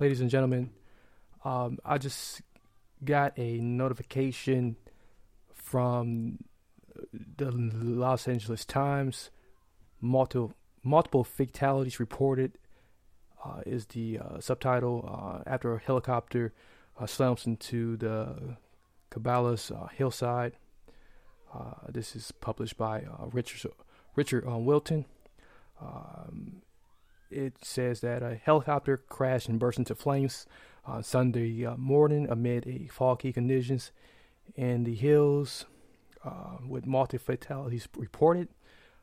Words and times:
Ladies 0.00 0.20
and 0.20 0.30
gentlemen, 0.30 0.70
um, 1.44 1.78
I 1.84 1.98
just 1.98 2.40
got 3.04 3.38
a 3.38 3.58
notification 3.58 4.76
from 5.52 6.38
the 7.12 7.50
Los 7.50 8.26
Angeles 8.26 8.64
Times. 8.64 9.30
Multiple 10.00 10.54
multiple 10.82 11.22
fatalities 11.22 12.00
reported 12.00 12.58
uh, 13.44 13.60
is 13.66 13.86
the 13.86 14.18
uh, 14.18 14.40
subtitle 14.40 15.08
uh, 15.08 15.48
after 15.48 15.74
a 15.74 15.78
helicopter 15.78 16.52
uh, 16.98 17.06
slams 17.06 17.46
into 17.46 17.96
the 17.98 18.56
Caballos 19.10 19.70
uh, 19.70 19.86
hillside. 19.88 20.54
Uh, 21.54 21.74
this 21.88 22.16
is 22.16 22.32
published 22.32 22.78
by 22.78 23.04
Richard 23.30 23.70
Richard 24.16 24.44
Winton. 24.46 25.04
Um, 25.80 26.62
it 27.32 27.54
says 27.62 28.00
that 28.00 28.22
a 28.22 28.34
helicopter 28.36 28.96
crashed 28.96 29.48
and 29.48 29.58
burst 29.58 29.78
into 29.78 29.94
flames 29.94 30.46
on 30.84 31.02
Sunday 31.02 31.66
morning 31.76 32.28
amid 32.28 32.66
a 32.66 32.88
foggy 32.88 33.32
conditions 33.32 33.92
in 34.56 34.84
the 34.84 34.94
hills, 34.94 35.66
with 36.66 36.86
multiple 36.86 37.24
fatalities 37.34 37.88
reported. 37.96 38.48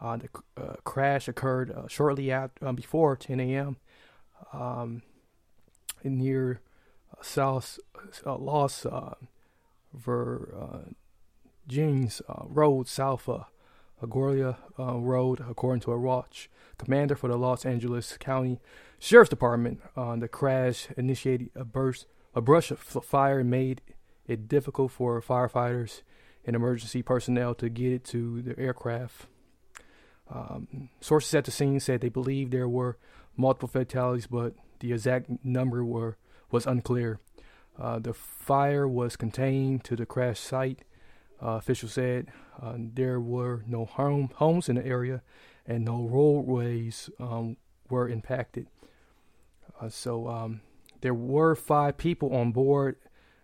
Uh, 0.00 0.16
the 0.16 0.28
uh, 0.56 0.74
crash 0.84 1.28
occurred 1.28 1.70
uh, 1.70 1.86
shortly 1.86 2.32
after, 2.32 2.72
before 2.72 3.16
10 3.16 3.38
a.m 3.38 3.76
um, 4.52 5.02
near 6.02 6.60
uh, 7.12 7.22
South 7.22 7.78
uh, 8.26 8.36
Los 8.36 8.86
uh, 8.86 9.14
uh, 12.28 12.42
Road, 12.48 12.88
South 12.88 13.28
uh, 13.28 13.44
Agoura 14.02 14.56
uh, 14.78 14.98
Road, 14.98 15.40
according 15.48 15.80
to 15.82 15.92
a 15.92 15.98
watch 15.98 16.50
commander 16.78 17.14
for 17.14 17.28
the 17.28 17.36
Los 17.36 17.64
Angeles 17.64 18.16
County 18.18 18.60
Sheriff's 18.98 19.30
Department. 19.30 19.80
Uh, 19.96 20.16
the 20.16 20.28
crash 20.28 20.88
initiated 20.96 21.50
a 21.54 21.64
burst, 21.64 22.06
a 22.34 22.40
brush 22.40 22.70
of 22.70 22.78
fire, 22.80 23.44
made 23.44 23.80
it 24.26 24.48
difficult 24.48 24.90
for 24.90 25.20
firefighters 25.20 26.02
and 26.44 26.56
emergency 26.56 27.02
personnel 27.02 27.54
to 27.54 27.68
get 27.68 27.92
it 27.92 28.04
to 28.04 28.42
the 28.42 28.58
aircraft. 28.58 29.26
Um, 30.30 30.88
sources 31.00 31.34
at 31.34 31.44
the 31.44 31.50
scene 31.50 31.78
said 31.80 32.00
they 32.00 32.08
believe 32.08 32.50
there 32.50 32.68
were 32.68 32.96
multiple 33.36 33.68
fatalities, 33.68 34.26
but 34.26 34.54
the 34.80 34.92
exact 34.92 35.28
number 35.44 35.84
were 35.84 36.16
was 36.50 36.66
unclear. 36.66 37.20
Uh, 37.78 37.98
the 37.98 38.12
fire 38.12 38.86
was 38.86 39.16
contained 39.16 39.84
to 39.84 39.96
the 39.96 40.06
crash 40.06 40.40
site. 40.40 40.82
Uh, 41.42 41.56
officials 41.56 41.92
said 41.92 42.28
uh, 42.62 42.74
there 42.76 43.18
were 43.18 43.64
no 43.66 43.84
home, 43.84 44.30
homes 44.36 44.68
in 44.68 44.76
the 44.76 44.86
area 44.86 45.22
and 45.66 45.84
no 45.84 46.06
roadways 46.06 47.10
um, 47.18 47.56
were 47.88 48.08
impacted. 48.08 48.66
Uh, 49.80 49.88
so 49.88 50.28
um, 50.28 50.60
there 51.00 51.14
were 51.14 51.54
five 51.54 51.96
people 51.96 52.34
on 52.34 52.52
board, 52.52 52.96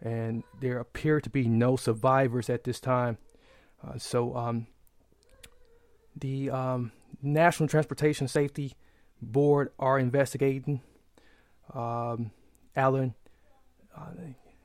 and 0.00 0.42
there 0.60 0.78
appear 0.78 1.20
to 1.20 1.30
be 1.30 1.46
no 1.46 1.76
survivors 1.76 2.50
at 2.50 2.64
this 2.64 2.80
time. 2.80 3.18
Uh, 3.86 3.98
so 3.98 4.34
um, 4.36 4.66
the 6.16 6.50
um, 6.50 6.92
National 7.22 7.68
Transportation 7.68 8.28
Safety 8.28 8.74
board 9.20 9.70
are 9.78 9.98
investigating. 9.98 10.80
Um, 11.74 12.32
Alan, 12.74 13.14
uh, 13.96 14.10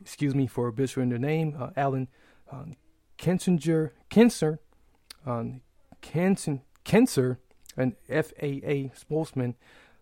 excuse 0.00 0.34
me 0.34 0.46
for 0.46 0.70
butchering 0.70 1.08
the 1.08 1.18
name, 1.18 1.56
uh, 1.58 1.70
Alan 1.76 2.08
um, 2.50 2.76
Kinsinger, 3.22 3.90
Kinser, 4.10 4.58
um, 5.24 5.60
Kinsen, 6.02 6.60
Kinser, 6.84 7.36
an 7.76 7.94
FAA 8.10 8.94
spokesman, 8.98 9.54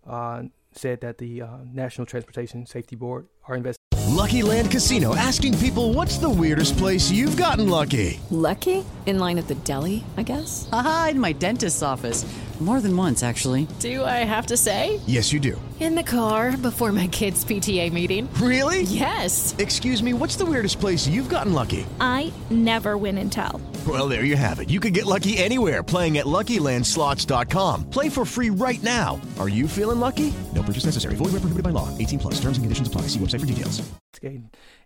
uh, 0.06 0.44
said 0.72 1.02
that 1.02 1.18
the 1.18 1.42
uh, 1.42 1.48
National 1.70 2.06
Transportation 2.06 2.64
Safety 2.64 2.96
Board 2.96 3.26
are 3.46 3.56
investigating. 3.56 3.76
Lucky 4.16 4.42
Land 4.42 4.70
Casino 4.70 5.14
asking 5.14 5.58
people 5.58 5.92
what's 5.92 6.16
the 6.18 6.30
weirdest 6.30 6.78
place 6.78 7.10
you've 7.10 7.36
gotten 7.36 7.68
lucky? 7.68 8.18
Lucky? 8.30 8.84
In 9.06 9.18
line 9.18 9.38
at 9.38 9.48
the 9.48 9.54
deli, 9.54 10.02
I 10.16 10.22
guess? 10.22 10.68
Aha, 10.72 11.08
in 11.10 11.20
my 11.20 11.32
dentist's 11.32 11.82
office. 11.82 12.24
More 12.60 12.82
than 12.82 12.94
once, 12.94 13.22
actually. 13.22 13.66
Do 13.78 14.04
I 14.04 14.18
have 14.24 14.46
to 14.46 14.56
say? 14.56 15.00
Yes, 15.06 15.32
you 15.32 15.40
do. 15.40 15.60
In 15.80 15.94
the 15.94 16.02
car 16.02 16.58
before 16.58 16.92
my 16.92 17.06
kids' 17.06 17.42
PTA 17.42 17.90
meeting. 17.90 18.28
Really? 18.34 18.82
Yes. 18.82 19.54
Excuse 19.56 20.02
me, 20.02 20.12
what's 20.12 20.36
the 20.36 20.44
weirdest 20.44 20.78
place 20.78 21.08
you've 21.08 21.30
gotten 21.30 21.54
lucky? 21.54 21.86
I 22.00 22.30
never 22.50 22.98
win 22.98 23.16
and 23.16 23.32
tell. 23.32 23.62
Well, 23.88 24.08
there 24.08 24.24
you 24.24 24.36
have 24.36 24.60
it. 24.60 24.68
You 24.68 24.78
can 24.78 24.92
get 24.92 25.06
lucky 25.06 25.38
anywhere 25.38 25.82
playing 25.82 26.18
at 26.18 26.26
LuckyLandSlots.com. 26.26 27.88
Play 27.88 28.10
for 28.10 28.26
free 28.26 28.50
right 28.50 28.82
now. 28.82 29.18
Are 29.38 29.48
you 29.48 29.66
feeling 29.66 29.98
lucky? 30.00 30.30
No 30.54 30.62
purchase 30.62 30.84
necessary. 30.84 31.14
Void 31.14 31.32
where 31.32 31.40
prohibited 31.40 31.64
by 31.64 31.70
law. 31.70 31.88
18 31.96 32.18
plus. 32.18 32.34
Terms 32.34 32.58
and 32.58 32.64
conditions 32.64 32.88
apply. 32.88 33.02
See 33.02 33.18
website 33.18 33.40
for 33.40 33.46
details. 33.46 33.80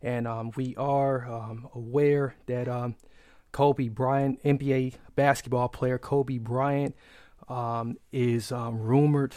And 0.01 0.29
um, 0.29 0.53
we 0.55 0.77
are 0.77 1.27
um, 1.27 1.69
aware 1.75 2.37
that 2.47 2.69
um, 2.69 2.95
Kobe 3.51 3.89
Bryant, 3.89 4.41
NBA 4.45 4.95
basketball 5.17 5.69
player 5.69 5.99
Kobe 5.99 6.39
Bryant, 6.39 6.95
um, 7.49 7.97
is 8.13 8.53
um, 8.53 8.81
rumored 8.81 9.35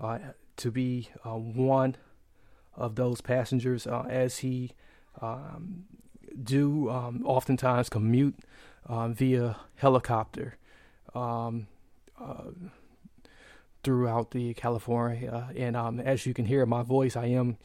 uh, 0.00 0.18
to 0.56 0.70
be 0.70 1.08
uh, 1.24 1.30
one 1.30 1.96
of 2.76 2.96
those 2.96 3.20
passengers 3.20 3.86
uh, 3.86 4.04
as 4.08 4.38
he 4.38 4.72
um, 5.20 5.84
do 6.42 6.90
um, 6.90 7.22
oftentimes 7.24 7.88
commute 7.88 8.36
um, 8.88 9.14
via 9.14 9.56
helicopter 9.76 10.56
um, 11.14 11.66
uh, 12.20 12.50
throughout 13.82 14.32
the 14.32 14.54
California. 14.54 15.48
and 15.56 16.00
as 16.00 16.26
you 16.26 16.34
can 16.34 16.46
hear 16.46 16.66
my 16.66 16.82
voice, 16.82 17.16
I 17.16 17.26
am 17.26 17.58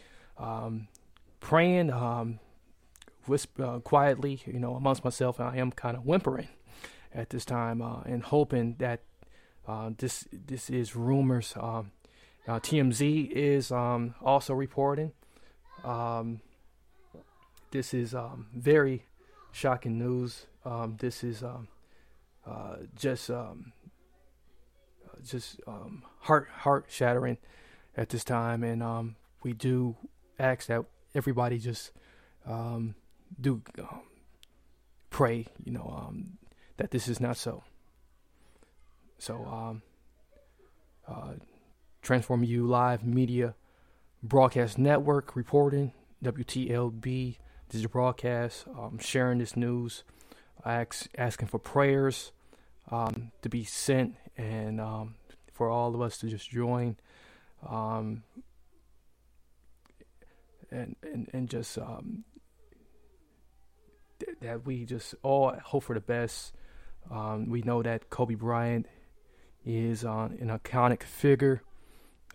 praying 1.40 1.92
whisper, 3.30 3.64
uh, 3.64 3.80
quietly, 3.80 4.42
you 4.46 4.60
know, 4.60 4.76
amongst 4.76 5.06
myself. 5.06 5.40
And 5.40 5.48
I 5.48 5.58
am 5.58 5.72
kind 5.72 5.96
of 5.96 6.06
whimpering 6.06 6.50
at 7.14 7.30
this 7.30 7.46
time 7.46 7.82
uh, 7.82 8.02
and 8.06 8.24
hoping 8.24 8.76
that 8.80 9.02
uh, 9.68 9.92
this 9.98 10.28
this 10.32 10.70
is 10.70 10.96
rumors. 10.96 11.54
Um, 11.60 11.92
uh, 12.48 12.60
TMZ 12.60 13.30
is 13.30 13.72
um, 13.72 14.16
also 14.24 14.54
reporting. 14.54 15.12
Um, 15.84 16.42
this 17.72 17.94
is 17.94 18.16
um, 18.16 18.48
very 18.56 19.06
shocking 19.52 20.00
news. 20.00 20.48
Um, 20.66 20.98
this 21.00 21.24
is 21.24 21.44
um, 21.44 21.68
uh, 22.48 22.78
just 22.96 23.30
just 25.24 25.60
heart 26.22 26.48
heart 26.50 26.86
shattering 26.90 27.38
at 27.96 28.10
this 28.10 28.24
time, 28.24 28.64
and 28.64 29.16
we 29.44 29.54
do 29.54 29.96
ask 30.40 30.68
that 30.68 30.86
everybody 31.14 31.60
just 31.60 31.92
do 33.40 33.62
pray, 35.12 35.46
you 35.64 35.72
know, 35.72 36.14
that 36.78 36.90
this 36.90 37.08
is 37.08 37.20
not 37.20 37.38
so. 37.38 37.64
So, 39.30 39.46
um, 39.46 39.82
uh, 41.08 41.34
Transform 42.02 42.44
U 42.44 42.66
Live 42.66 43.06
Media 43.06 43.54
Broadcast 44.24 44.80
Network 44.80 45.36
reporting, 45.36 45.92
WTLB 46.24 47.38
digital 47.70 47.92
broadcast, 47.92 48.66
um, 48.76 48.98
sharing 48.98 49.38
this 49.38 49.56
news, 49.56 50.04
ask, 50.66 51.08
asking 51.16 51.48
for 51.48 51.60
prayers 51.60 52.32
um, 52.90 53.32
to 53.44 53.50
be 53.50 53.64
sent 53.64 54.16
and 54.36 54.82
um, 54.82 55.14
for 55.54 55.70
all 55.70 55.94
of 55.94 56.02
us 56.02 56.18
to 56.18 56.28
just 56.28 56.50
join 56.50 56.96
um, 57.70 58.24
and, 60.72 60.96
and, 61.04 61.30
and 61.34 61.52
just 61.52 61.78
um, 61.78 62.24
th- 64.20 64.38
that 64.42 64.66
we 64.66 64.86
just 64.86 65.14
all 65.22 65.54
hope 65.66 65.84
for 65.84 65.94
the 65.94 66.02
best. 66.02 66.52
Um, 67.12 67.48
we 67.48 67.62
know 67.62 67.84
that 67.84 68.10
Kobe 68.10 68.34
Bryant 68.34 68.88
is 69.66 70.06
uh, 70.06 70.30
an 70.40 70.50
iconic 70.50 71.04
figure, 71.04 71.62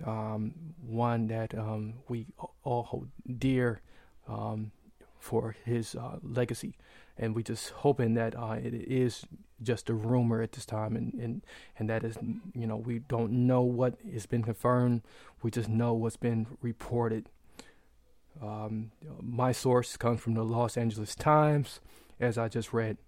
um, 0.05 0.55
one 0.87 1.27
that 1.29 1.55
um, 1.57 1.95
we 2.09 2.27
all 2.63 2.83
hold 2.83 3.09
dear 3.39 3.81
um, 4.29 4.73
for 5.19 5.57
his 5.65 5.95
uh, 5.95 6.19
legacy. 6.23 6.77
And 7.17 7.35
we 7.35 7.43
just 7.43 7.71
hoping 7.71 8.15
that 8.15 8.37
uh, 8.37 8.57
it 8.63 8.75
is 8.75 9.25
just 9.63 9.89
a 9.89 9.95
rumor 9.95 10.43
at 10.43 10.53
this 10.53 10.67
time, 10.67 10.97
and, 10.97 11.15
and, 11.15 11.43
and 11.79 11.89
that 11.89 12.03
is, 12.03 12.19
you 12.55 12.67
know, 12.67 12.77
we 12.77 12.99
don't 12.99 13.31
know 13.33 13.63
what 13.63 13.95
has 14.13 14.27
been 14.27 14.43
confirmed. 14.43 15.03
We 15.43 15.51
just 15.51 15.69
know 15.69 15.95
what's 15.95 16.17
been 16.17 16.47
reported. 16.61 17.29
Um, 18.43 18.91
my 19.23 19.53
source 19.53 19.97
comes 19.97 20.21
from 20.21 20.35
the 20.35 20.45
Los 20.45 20.77
Angeles 20.77 21.15
Times, 21.15 21.81
as 22.19 22.37
I 22.37 22.49
just 22.49 22.73
read. 22.73 22.99